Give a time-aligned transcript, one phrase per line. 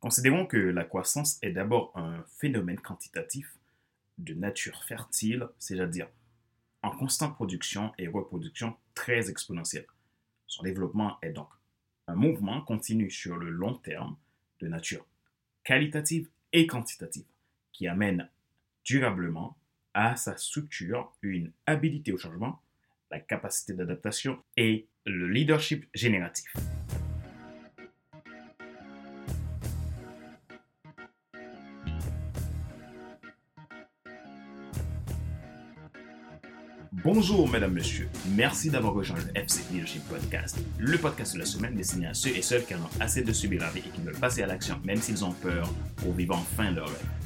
[0.00, 3.56] Considérons que la croissance est d'abord un phénomène quantitatif
[4.18, 6.08] de nature fertile, c'est-à-dire
[6.82, 9.86] en constante production et reproduction très exponentielle.
[10.46, 11.48] Son développement est donc
[12.06, 14.16] un mouvement continu sur le long terme
[14.60, 15.04] de nature
[15.64, 17.26] qualitative et quantitative
[17.72, 18.28] qui amène
[18.84, 19.56] durablement
[19.94, 22.62] à sa structure une habilité au changement,
[23.10, 26.54] la capacité d'adaptation et le leadership génératif.
[37.04, 38.08] Bonjour, mesdames, messieurs.
[38.34, 42.30] Merci d'avoir rejoint le FC Leadership Podcast, le podcast de la semaine destiné à ceux
[42.30, 44.48] et celles qui en ont assez de subir la vie et qui veulent passer à
[44.48, 47.17] l'action, même s'ils ont peur, pour vivre enfin leur rêve.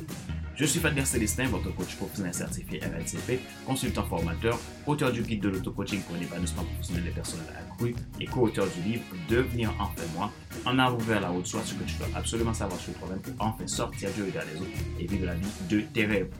[0.63, 5.49] Je suis Fadler Célestin, votre coach professionnel certifié RNCP, consultant formateur, auteur du guide de
[5.49, 10.31] l'auto-coaching pour un épanouissement professionnel des personnes accru et co-auteur du livre Devenir enfin moi,
[10.65, 13.35] en avant vers la route, soit ce que tu dois absolument savoir sur toi-même pour
[13.45, 16.31] enfin sortir du regard des autres et vivre la vie de tes rêves.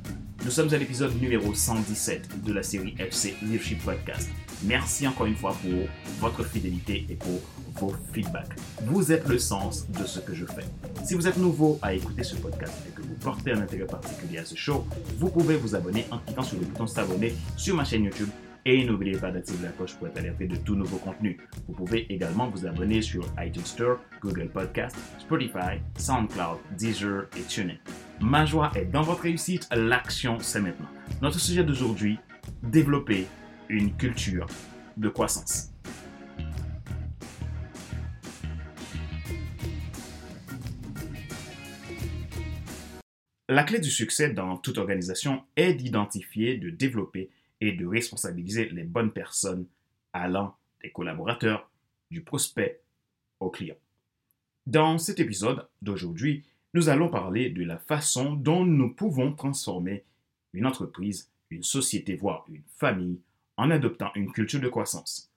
[0.45, 4.31] Nous sommes à l'épisode numéro 117 de la série FC Leadership Podcast.
[4.63, 5.89] Merci encore une fois pour
[6.21, 7.41] votre fidélité et pour
[7.75, 8.55] vos feedbacks.
[8.85, 10.67] Vous êtes le sens de ce que je fais.
[11.05, 14.39] Si vous êtes nouveau à écouter ce podcast et que vous portez un intérêt particulier
[14.39, 14.87] à ce show,
[15.19, 18.29] vous pouvez vous abonner en cliquant sur le bouton s'abonner sur ma chaîne YouTube
[18.65, 21.39] et n'oubliez pas d'activer la cloche pour être alerté de tout nouveau contenu.
[21.67, 27.77] Vous pouvez également vous abonner sur iTunes Store, Google Podcast, Spotify, SoundCloud, Deezer et TuneIn.
[28.21, 30.89] Ma joie est dans votre réussite, l'action c'est maintenant.
[31.21, 32.21] Notre sujet d'aujourd'hui,
[32.63, 33.27] développer
[33.69, 34.47] une culture
[34.97, 35.73] de croissance.
[43.53, 47.29] La clé du succès dans toute organisation est d'identifier, de développer
[47.61, 49.67] et de responsabiliser les bonnes personnes
[50.15, 51.71] allant des collaborateurs,
[52.11, 52.81] du prospect
[53.41, 53.77] au client.
[54.67, 60.03] Dans cet épisode d'aujourd'hui, nous allons parler de la façon dont nous pouvons transformer
[60.55, 63.21] une entreprise, une société, voire une famille
[63.59, 65.31] en adoptant une culture de croissance.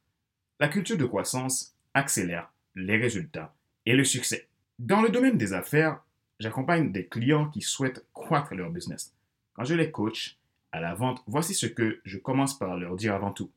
[0.62, 3.54] La culture de croissance accélère les résultats
[3.86, 4.48] et le succès.
[4.80, 6.02] Dans le domaine des affaires,
[6.40, 9.14] j'accompagne des clients qui souhaitent croître leur business.
[9.54, 10.38] Quand je les coach
[10.72, 13.52] à la vente, voici ce que je commence par leur dire avant tout.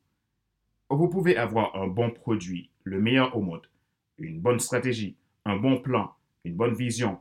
[0.91, 3.67] Vous pouvez avoir un bon produit, le meilleur au monde,
[4.17, 7.19] une bonne stratégie, un bon plan, une bonne vision,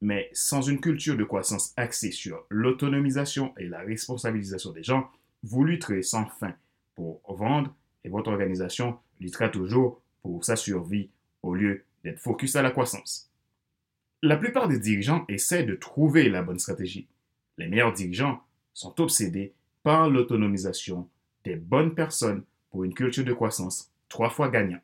[0.00, 5.10] mais sans une culture de croissance axée sur l'autonomisation et la responsabilisation des gens,
[5.42, 6.54] vous lutterez sans fin
[6.94, 11.10] pour vendre et votre organisation luttera toujours pour sa survie
[11.42, 13.29] au lieu d'être focus à la croissance.
[14.22, 17.08] La plupart des dirigeants essaient de trouver la bonne stratégie.
[17.56, 18.42] Les meilleurs dirigeants
[18.74, 21.08] sont obsédés par l'autonomisation
[21.44, 24.80] des bonnes personnes pour une culture de croissance trois fois gagnant.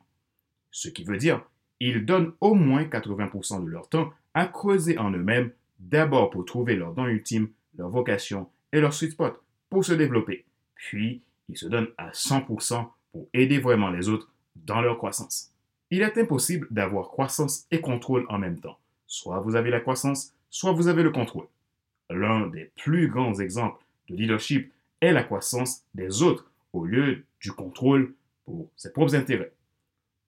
[0.71, 1.47] Ce qui veut dire,
[1.79, 6.75] ils donnent au moins 80% de leur temps à creuser en eux-mêmes, d'abord pour trouver
[6.75, 10.45] leur don ultime, leur vocation et leur sweet spot pour se développer.
[10.73, 15.51] Puis, ils se donnent à 100% pour aider vraiment les autres dans leur croissance.
[15.91, 18.79] Il est impossible d'avoir croissance et contrôle en même temps.
[19.07, 21.47] Soit vous avez la croissance, soit vous avez le contrôle.
[22.09, 27.51] L'un des plus grands exemples de leadership est la croissance des autres au lieu du
[27.51, 28.13] contrôle
[28.45, 29.53] pour ses propres intérêts.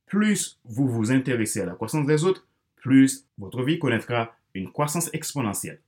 [0.06, 5.14] Plus vous vous intéressez à la croissance des autres, plus votre vie connaîtra une croissance
[5.14, 5.82] exponentielle.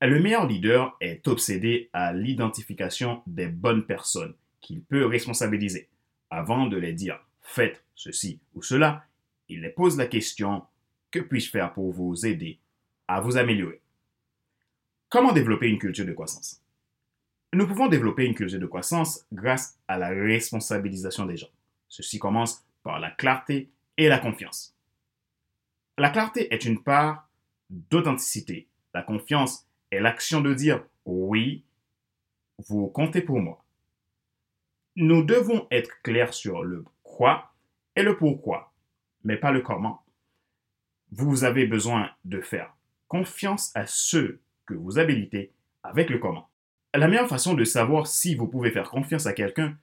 [0.00, 5.88] Le meilleur leader est obsédé à l'identification des bonnes personnes qu'il peut responsabiliser.
[6.30, 9.04] Avant de les dire faites ceci ou cela,
[9.48, 10.62] il les pose la question
[11.14, 12.58] que puis-je faire pour vous aider
[13.06, 13.80] à vous améliorer?
[15.08, 16.60] Comment développer une culture de croissance?
[17.52, 21.52] Nous pouvons développer une culture de croissance grâce à la responsabilisation des gens.
[21.88, 24.74] Ceci commence par la clarté et la confiance.
[25.98, 27.28] La clarté est une part
[27.70, 28.66] d'authenticité.
[28.92, 31.62] La confiance est l'action de dire oui,
[32.66, 33.64] vous comptez pour moi.
[34.96, 37.52] Nous devons être clairs sur le quoi
[37.94, 38.72] et le pourquoi,
[39.22, 40.03] mais pas le comment.
[41.16, 42.74] Vous avez besoin de faire
[43.06, 45.52] confiance à ceux que vous habilitez
[45.84, 46.48] avec le comment.
[46.92, 49.78] La meilleure façon de savoir si vous pouvez faire confiance à quelqu'un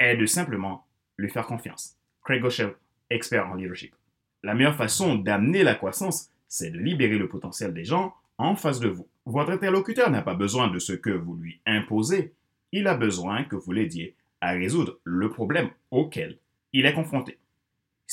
[0.00, 0.84] est de simplement
[1.18, 1.96] lui faire confiance.
[2.24, 2.74] Craig Goschel,
[3.10, 3.94] expert en leadership.
[4.42, 8.80] La meilleure façon d'amener la croissance, c'est de libérer le potentiel des gens en face
[8.80, 9.06] de vous.
[9.24, 12.34] Votre interlocuteur n'a pas besoin de ce que vous lui imposez,
[12.72, 16.38] il a besoin que vous l'aidiez à résoudre le problème auquel
[16.72, 17.38] il est confronté.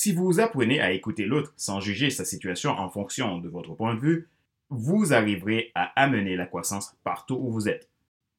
[0.01, 3.95] Si vous apprenez à écouter l'autre sans juger sa situation en fonction de votre point
[3.95, 4.29] de vue,
[4.69, 7.89] vous arriverez à amener la croissance partout où vous êtes.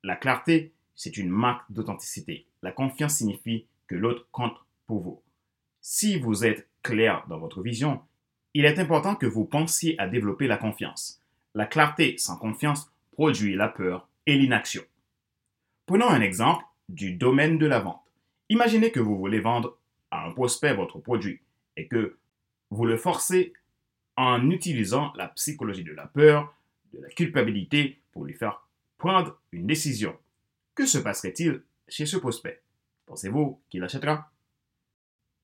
[0.02, 2.46] La clarté, c'est une marque d'authenticité.
[2.62, 5.22] La confiance signifie que l'autre compte pour vous.
[5.82, 8.00] Si vous êtes clair dans votre vision,
[8.54, 11.20] il est important que vous pensiez à développer la confiance.
[11.54, 14.82] La clarté sans confiance produit la peur et l'inaction.
[15.84, 18.00] Prenons un exemple du domaine de la vente.
[18.48, 19.76] Imaginez que vous voulez vendre
[20.10, 21.42] à un prospect votre produit
[21.76, 22.17] et que
[22.70, 23.52] vous le forcez
[24.17, 26.55] en utilisant la psychologie de la peur,
[26.93, 28.67] de la culpabilité pour lui faire
[28.99, 30.17] prendre une décision.
[30.75, 32.61] Que se passerait-il chez ce prospect?
[33.06, 34.31] Pensez-vous qu'il achètera?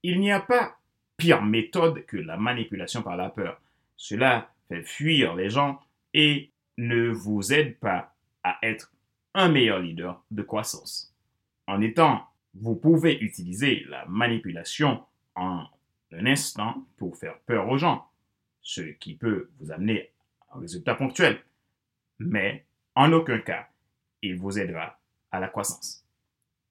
[0.03, 0.79] Il n'y a pas
[1.17, 3.61] pire méthode que la manipulation par la peur.
[3.97, 5.81] Cela fait fuir les gens
[6.13, 8.93] et ne vous aide pas à être
[9.35, 11.15] un meilleur leader de croissance.
[11.67, 15.67] En étant, vous pouvez utiliser la manipulation en
[16.13, 18.09] un instant pour faire peur aux gens,
[18.63, 20.11] ce qui peut vous amener
[20.49, 21.41] à un résultat ponctuel.
[22.19, 22.65] Mais
[22.95, 23.69] en aucun cas,
[24.23, 24.99] il vous aidera
[25.31, 26.05] à la croissance.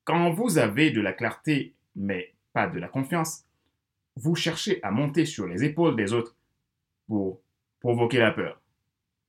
[0.04, 3.46] Quand vous avez de la clarté, mais pas de la confiance,
[4.16, 6.36] vous cherchez à monter sur les épaules des autres
[7.08, 7.42] pour
[7.80, 8.62] provoquer la peur.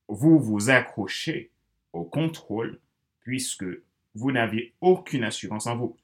[0.07, 1.51] Vous vous accrochez
[1.93, 2.79] au contrôle
[3.21, 3.65] puisque
[4.15, 5.97] vous n'avez aucune assurance en vous.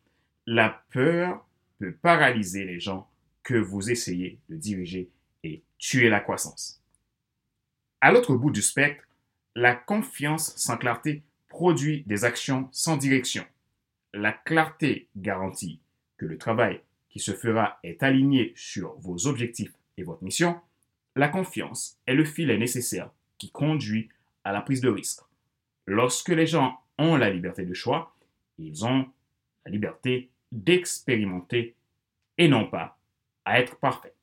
[0.45, 1.47] La peur
[1.79, 3.09] peut paralyser les gens
[3.43, 5.09] que vous essayez de diriger
[5.43, 6.81] et tuer la croissance.
[8.01, 9.03] À l'autre bout du spectre,
[9.55, 13.45] la confiance sans clarté produit des actions sans direction.
[14.13, 15.79] La clarté garantit
[16.17, 20.59] que le travail qui se fera est aligné sur vos objectifs et votre mission,
[21.15, 24.09] la confiance est le filet nécessaire qui conduit
[24.43, 25.21] à la prise de risque.
[25.85, 28.15] Lorsque les gens ont la liberté de choix,
[28.57, 29.07] ils ont
[29.65, 31.75] la liberté d'expérimenter
[32.37, 32.97] et non pas
[33.45, 34.15] à être parfaits.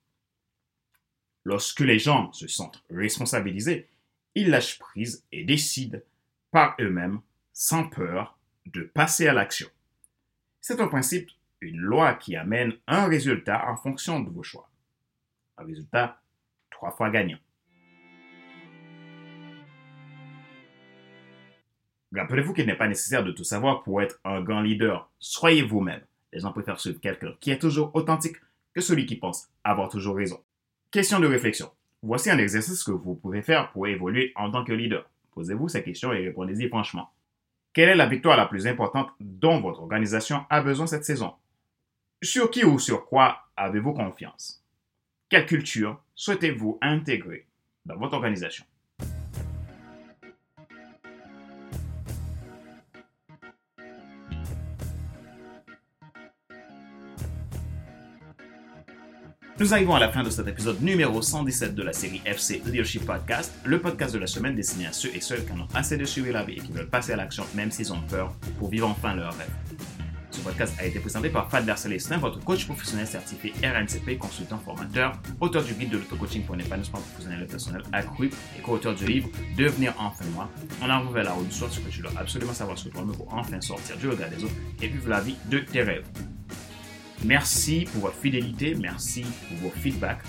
[1.44, 3.88] Lorsque les gens se sentent responsabilisés,
[4.34, 5.98] ils lâchent prise et décident
[6.50, 7.20] par eux-mêmes,
[7.52, 9.68] sans peur, de passer à l'action.
[10.60, 11.30] C'est un principe
[11.60, 14.68] une loi qui amène un résultat en fonction de vos choix.
[15.58, 16.20] Un résultat
[16.70, 17.38] trois fois gagnant.
[22.14, 25.10] Rappelez-vous qu'il n'est pas nécessaire de tout savoir pour être un grand leader.
[25.18, 26.00] Soyez vous-même.
[26.32, 28.36] Les gens préfèrent suivre quelqu'un qui est toujours authentique
[28.74, 30.40] que celui qui pense avoir toujours raison.
[30.90, 31.70] Question de réflexion.
[32.02, 35.08] Voici un exercice que vous pouvez faire pour évoluer en tant que leader.
[35.32, 37.10] Posez-vous ces questions et répondez-y franchement.
[37.72, 41.34] Quelle est la victoire la plus importante dont votre organisation a besoin cette saison?
[42.22, 44.64] Sur qui ou sur quoi avez-vous confiance?
[45.28, 47.46] Quelle culture souhaitez-vous intégrer
[47.86, 48.64] dans votre organisation?
[59.60, 63.04] Nous arrivons à la fin de cet épisode numéro 117 de la série FC Leadership
[63.04, 65.98] Podcast, le podcast de la semaine destiné à ceux et celles qui en ont assez
[65.98, 68.70] de suivre la vie et qui veulent passer à l'action même s'ils ont peur pour
[68.70, 69.50] vivre enfin leur rêve.
[70.30, 75.12] Ce podcast a été présenté par Fadler Célestin, votre coach professionnel certifié RNCP, consultant formateur,
[75.40, 79.04] auteur du guide de l'auto-coaching pour un épanouissement professionnel et personnel accru et co-auteur du
[79.04, 79.28] livre
[79.58, 80.48] Devenir enfin moi.
[80.80, 83.14] On a vers la route du soir, ce que tu dois absolument savoir sur toi-même
[83.14, 86.06] pour enfin sortir du regard des autres et vivre la vie de tes rêves.
[87.24, 90.24] Merci pour votre fidélité, merci pour vos feedbacks.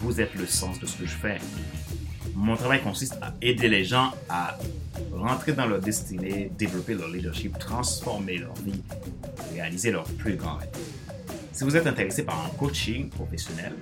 [0.00, 1.38] Vous êtes le sens de ce que je fais.
[2.34, 4.58] Mon travail consiste à aider les gens à
[5.12, 8.82] rentrer dans leur destinée, développer leur leadership, transformer leur vie,
[9.52, 10.68] réaliser leur plus grand rêve.
[11.52, 13.72] Si vous êtes intéressé par un coaching professionnel,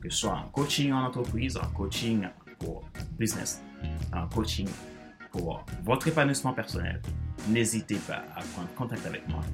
[0.00, 2.26] que ce soit un coaching en entreprise, un coaching
[2.58, 2.82] pour
[3.18, 3.62] business,
[4.12, 4.68] un coaching
[5.30, 7.00] pour votre épanouissement personnel,
[7.48, 9.44] n'hésitez pas à prendre contact avec moi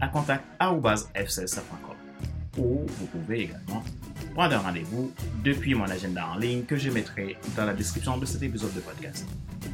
[0.00, 1.91] à contact.fcs.com
[2.58, 3.82] ou vous pouvez également
[4.34, 5.12] prendre un rendez-vous
[5.44, 8.80] depuis mon agenda en ligne que je mettrai dans la description de cet épisode de
[8.80, 9.26] podcast.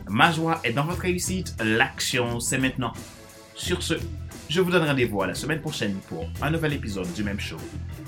[0.09, 2.93] Ma joie est dans votre réussite, l'action c'est maintenant.
[3.55, 3.95] Sur ce,
[4.49, 7.59] je vous donne rendez-vous à la semaine prochaine pour un nouvel épisode du même show,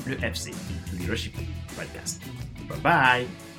[0.06, 0.52] le FC
[0.98, 1.36] Leadership
[1.76, 2.22] Podcast.
[2.68, 3.49] Bye bye